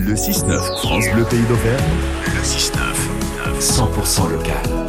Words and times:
Le 0.00 0.14
6-9, 0.14 0.58
France 0.78 1.04
Bleu 1.12 1.24
Pays 1.24 1.42
d'Auvergne. 1.42 1.82
Le 2.26 2.40
6-9, 2.40 2.78
100% 3.60 4.30
local. 4.30 4.87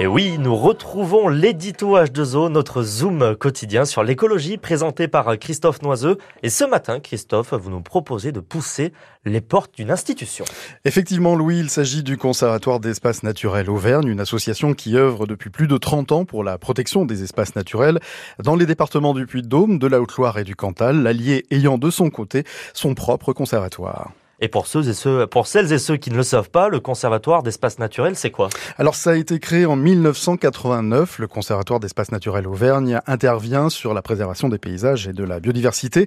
Et 0.00 0.06
oui, 0.06 0.38
nous 0.38 0.54
retrouvons 0.54 1.26
l'édito 1.26 1.98
H2O, 1.98 2.52
notre 2.52 2.84
Zoom 2.84 3.34
quotidien 3.34 3.84
sur 3.84 4.04
l'écologie 4.04 4.56
présenté 4.56 5.08
par 5.08 5.36
Christophe 5.40 5.82
Noiseux. 5.82 6.18
Et 6.44 6.50
ce 6.50 6.62
matin, 6.62 7.00
Christophe, 7.00 7.52
vous 7.54 7.70
nous 7.70 7.80
proposez 7.80 8.30
de 8.30 8.38
pousser 8.38 8.92
les 9.24 9.40
portes 9.40 9.74
d'une 9.74 9.90
institution. 9.90 10.44
Effectivement, 10.84 11.34
Louis, 11.34 11.58
il 11.58 11.68
s'agit 11.68 12.04
du 12.04 12.16
Conservatoire 12.16 12.78
d'espaces 12.78 13.24
naturels 13.24 13.68
Auvergne, 13.68 14.06
une 14.06 14.20
association 14.20 14.72
qui 14.72 14.96
œuvre 14.96 15.26
depuis 15.26 15.50
plus 15.50 15.66
de 15.66 15.76
30 15.76 16.12
ans 16.12 16.24
pour 16.24 16.44
la 16.44 16.58
protection 16.58 17.04
des 17.04 17.24
espaces 17.24 17.56
naturels 17.56 17.98
dans 18.40 18.54
les 18.54 18.66
départements 18.66 19.14
du 19.14 19.26
Puy-de-Dôme, 19.26 19.80
de 19.80 19.86
la 19.88 20.00
Haute-Loire 20.00 20.38
et 20.38 20.44
du 20.44 20.54
Cantal, 20.54 21.02
l'allié 21.02 21.44
ayant 21.50 21.76
de 21.76 21.90
son 21.90 22.08
côté 22.08 22.44
son 22.72 22.94
propre 22.94 23.32
conservatoire. 23.32 24.12
Et 24.40 24.46
pour 24.46 24.68
ceux 24.68 24.88
et 24.88 24.92
ceux, 24.94 25.26
pour 25.26 25.48
celles 25.48 25.72
et 25.72 25.78
ceux 25.78 25.96
qui 25.96 26.12
ne 26.12 26.16
le 26.16 26.22
savent 26.22 26.50
pas, 26.50 26.68
le 26.68 26.78
Conservatoire 26.78 27.42
d'espaces 27.42 27.80
naturels, 27.80 28.14
c'est 28.14 28.30
quoi? 28.30 28.48
Alors 28.76 28.94
ça 28.94 29.10
a 29.10 29.16
été 29.16 29.40
créé 29.40 29.66
en 29.66 29.74
1989. 29.74 31.18
Le 31.18 31.26
Conservatoire 31.26 31.80
d'espaces 31.80 32.12
naturels 32.12 32.46
Auvergne 32.46 33.00
intervient 33.08 33.68
sur 33.68 33.94
la 33.94 34.02
préservation 34.02 34.48
des 34.48 34.58
paysages 34.58 35.08
et 35.08 35.12
de 35.12 35.24
la 35.24 35.40
biodiversité 35.40 36.06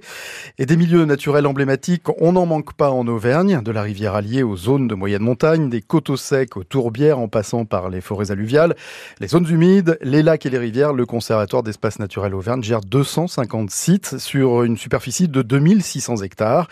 et 0.56 0.64
des 0.64 0.78
milieux 0.78 1.04
naturels 1.04 1.46
emblématiques. 1.46 2.08
On 2.22 2.32
n'en 2.32 2.46
manque 2.46 2.72
pas 2.72 2.90
en 2.90 3.06
Auvergne, 3.06 3.60
de 3.62 3.70
la 3.70 3.82
rivière 3.82 4.14
alliée 4.14 4.42
aux 4.42 4.56
zones 4.56 4.88
de 4.88 4.94
moyenne 4.94 5.20
montagne, 5.20 5.68
des 5.68 5.82
coteaux 5.82 6.16
secs 6.16 6.56
aux 6.56 6.64
tourbières 6.64 7.18
en 7.18 7.28
passant 7.28 7.66
par 7.66 7.90
les 7.90 8.00
forêts 8.00 8.30
alluviales, 8.30 8.74
les 9.20 9.28
zones 9.28 9.46
humides, 9.46 9.98
les 10.00 10.22
lacs 10.22 10.46
et 10.46 10.50
les 10.50 10.56
rivières. 10.58 10.94
Le 10.94 11.04
Conservatoire 11.04 11.62
d'espaces 11.62 11.98
naturels 11.98 12.34
Auvergne 12.34 12.62
gère 12.62 12.80
250 12.80 13.70
sites 13.70 14.16
sur 14.16 14.62
une 14.62 14.78
superficie 14.78 15.28
de 15.28 15.42
2600 15.42 16.22
hectares. 16.22 16.68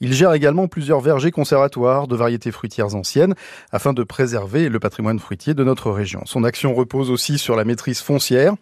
Il 0.00 0.12
gère 0.12 0.32
également 0.32 0.66
plusieurs 0.66 1.03
vergers 1.04 1.30
conservatoires 1.30 2.08
de 2.08 2.16
variétés 2.16 2.50
fruitières 2.50 2.94
anciennes 2.96 3.34
afin 3.70 3.92
de 3.92 4.02
préserver 4.02 4.68
le 4.68 4.80
patrimoine 4.80 5.20
fruitier 5.20 5.54
de 5.54 5.62
notre 5.62 5.90
région. 5.90 6.22
Son 6.24 6.42
action 6.42 6.74
repose 6.74 7.10
aussi 7.10 7.38
sur 7.38 7.54
la 7.54 7.64
maîtrise 7.64 8.00
foncière 8.00 8.54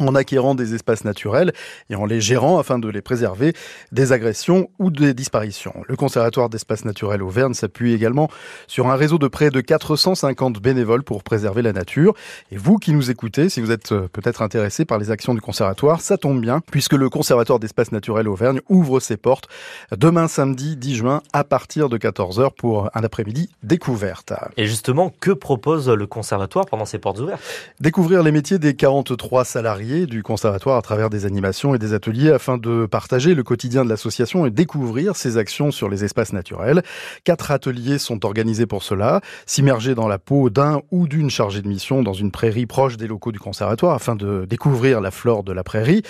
en 0.00 0.14
acquérant 0.14 0.54
des 0.54 0.74
espaces 0.74 1.04
naturels 1.04 1.52
et 1.90 1.94
en 1.94 2.06
les 2.06 2.20
gérant 2.20 2.58
afin 2.58 2.78
de 2.78 2.88
les 2.88 3.02
préserver 3.02 3.52
des 3.92 4.12
agressions 4.12 4.70
ou 4.78 4.90
des 4.90 5.14
disparitions. 5.14 5.74
Le 5.88 5.96
Conservatoire 5.96 6.48
d'espaces 6.48 6.84
naturels 6.84 7.22
Auvergne 7.22 7.54
s'appuie 7.54 7.92
également 7.92 8.28
sur 8.66 8.88
un 8.88 8.96
réseau 8.96 9.18
de 9.18 9.28
près 9.28 9.50
de 9.50 9.60
450 9.60 10.60
bénévoles 10.60 11.02
pour 11.02 11.22
préserver 11.22 11.62
la 11.62 11.72
nature. 11.72 12.14
Et 12.50 12.56
vous 12.56 12.76
qui 12.76 12.92
nous 12.92 13.10
écoutez, 13.10 13.48
si 13.48 13.60
vous 13.60 13.70
êtes 13.70 13.92
euh, 13.92 14.08
peut-être 14.12 14.42
intéressé 14.42 14.84
par 14.84 14.98
les 14.98 15.10
actions 15.10 15.34
du 15.34 15.40
Conservatoire, 15.40 16.00
ça 16.00 16.16
tombe 16.16 16.40
bien 16.40 16.60
puisque 16.70 16.94
le 16.94 17.08
Conservatoire 17.08 17.58
d'espaces 17.58 17.92
naturels 17.92 18.28
Auvergne 18.28 18.60
ouvre 18.68 19.00
ses 19.00 19.16
portes 19.16 19.48
demain 19.96 20.28
samedi 20.28 20.76
10 20.76 20.94
juin 20.96 21.22
à 21.32 21.44
partir 21.44 21.88
de 21.88 21.98
14h 21.98 22.54
pour 22.54 22.90
un 22.94 23.04
après-midi 23.04 23.50
découverte. 23.62 24.32
Et 24.56 24.66
justement, 24.66 25.12
que 25.20 25.30
propose 25.30 25.88
le 25.88 26.06
Conservatoire 26.06 26.66
pendant 26.66 26.84
ces 26.84 26.98
portes 26.98 27.18
ouvertes? 27.18 27.42
Découvrir 27.80 28.22
les 28.22 28.32
métiers 28.32 28.58
des 28.58 28.74
43 28.74 29.44
salariés 29.44 29.87
du 29.88 30.22
conservatoire 30.22 30.76
à 30.76 30.82
travers 30.82 31.08
des 31.08 31.24
animations 31.24 31.74
et 31.74 31.78
des 31.78 31.94
ateliers 31.94 32.30
afin 32.30 32.58
de 32.58 32.84
partager 32.84 33.34
le 33.34 33.42
quotidien 33.42 33.84
de 33.84 33.88
l'association 33.88 34.44
et 34.44 34.50
découvrir 34.50 35.16
ses 35.16 35.38
actions 35.38 35.70
sur 35.70 35.88
les 35.88 36.04
espaces 36.04 36.34
naturels. 36.34 36.82
Quatre 37.24 37.50
ateliers 37.50 37.98
sont 37.98 38.26
organisés 38.26 38.66
pour 38.66 38.82
cela. 38.82 39.22
S'immerger 39.46 39.94
dans 39.94 40.06
la 40.06 40.18
peau 40.18 40.50
d'un 40.50 40.82
ou 40.90 41.08
d'une 41.08 41.30
chargée 41.30 41.62
de 41.62 41.68
mission 41.68 42.02
dans 42.02 42.12
une 42.12 42.30
prairie 42.30 42.66
proche 42.66 42.98
des 42.98 43.06
locaux 43.06 43.32
du 43.32 43.38
conservatoire 43.38 43.94
afin 43.94 44.14
de 44.14 44.44
découvrir 44.44 45.00
la 45.00 45.10
flore 45.10 45.42
de 45.42 45.52
la 45.52 45.64
prairie 45.64 46.02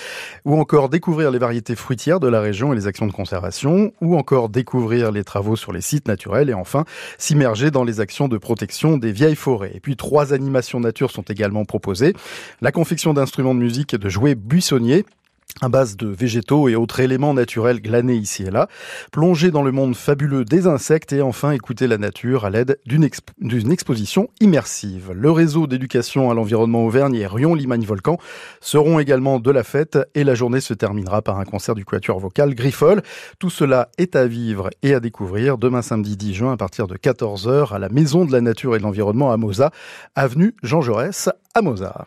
ou 0.44 0.58
encore 0.58 0.88
découvrir 0.88 1.30
les 1.30 1.38
variétés 1.38 1.76
fruitières 1.76 2.18
de 2.18 2.28
la 2.28 2.40
région 2.40 2.72
et 2.72 2.76
les 2.76 2.88
actions 2.88 3.06
de 3.06 3.12
conservation 3.12 3.92
ou 4.00 4.16
encore 4.16 4.48
découvrir 4.48 5.12
les 5.12 5.22
travaux 5.22 5.54
sur 5.54 5.72
les 5.72 5.82
sites 5.82 6.08
naturels 6.08 6.50
et 6.50 6.54
enfin 6.54 6.84
s'immerger 7.16 7.70
dans 7.70 7.84
les 7.84 8.00
actions 8.00 8.26
de 8.26 8.38
protection 8.38 8.96
des 8.96 9.12
vieilles 9.12 9.36
forêts. 9.36 9.70
Et 9.74 9.80
puis 9.80 9.94
trois 9.96 10.32
animations 10.32 10.80
nature 10.80 11.12
sont 11.12 11.22
également 11.22 11.64
proposées. 11.64 12.14
La 12.60 12.72
confection 12.72 13.14
d'instruments 13.14 13.55
de 13.55 13.61
musique 13.61 13.67
de 13.68 14.08
jouets 14.08 14.34
buissonniers 14.34 15.05
à 15.61 15.68
base 15.68 15.96
de 15.96 16.06
végétaux 16.06 16.68
et 16.68 16.77
autres 16.77 17.01
éléments 17.01 17.34
naturels 17.34 17.80
glanés 17.80 18.14
ici 18.14 18.45
et 18.45 18.51
là, 18.51 18.68
plonger 19.11 19.51
dans 19.51 19.62
le 19.62 19.73
monde 19.73 19.96
fabuleux 19.96 20.45
des 20.45 20.68
insectes 20.68 21.12
et 21.12 21.20
enfin 21.20 21.51
écouter 21.51 21.89
la 21.89 21.98
nature 21.98 22.45
à 22.45 22.51
l'aide 22.51 22.79
d'une 22.86 23.02
exposition 23.73 24.29
immersive. 24.40 25.11
Le 25.12 25.30
réseau 25.33 25.67
d'éducation 25.67 26.30
à 26.30 26.34
l'environnement 26.34 26.84
Auvergne 26.84 27.17
et 27.17 27.27
Rion 27.27 27.55
Limagne 27.55 27.84
Volcan 27.84 28.18
seront 28.61 29.01
également 29.01 29.40
de 29.40 29.51
la 29.51 29.64
fête 29.64 29.98
et 30.14 30.23
la 30.23 30.36
journée 30.36 30.61
se 30.61 30.74
terminera 30.74 31.23
par 31.23 31.40
un 31.40 31.45
concert 31.45 31.74
du 31.74 31.85
quatuor 31.85 32.20
vocal 32.20 32.55
Griffol. 32.55 33.02
Tout 33.40 33.50
cela 33.50 33.89
est 33.98 34.14
à 34.14 34.29
vivre 34.29 34.70
et 34.83 34.95
à 34.95 35.00
découvrir 35.00 35.58
demain 35.58 35.83
samedi 35.83 36.17
10 36.17 36.35
juin 36.35 36.52
à 36.52 36.56
partir 36.56 36.86
de 36.86 36.96
14h 36.96 37.74
à 37.74 37.80
la 37.80 37.89
Maison 37.89 38.24
de 38.24 38.30
la 38.30 38.40
Nature 38.40 38.77
et 38.77 38.79
de 38.79 38.85
l'Environnement 38.85 39.33
à 39.33 39.36
Mosa, 39.36 39.73
avenue 40.14 40.55
Jean 40.62 40.83
Jaurès 40.83 41.30
à 41.55 41.62
Mosa. 41.62 42.06